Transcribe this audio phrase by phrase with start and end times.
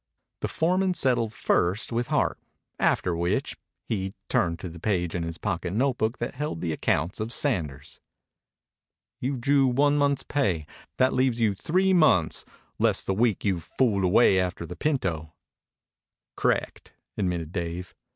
[0.39, 2.39] The foreman settled first with Hart,
[2.79, 3.55] after which
[3.87, 7.99] he, turned to the page in his pocket notebook that held the account of Sanders.
[9.19, 10.65] "You've drew one month's pay.
[10.97, 12.45] That leaves you three months,
[12.79, 15.35] less the week you've fooled away after the pinto."
[16.35, 17.93] "C'rect," admitted Dave.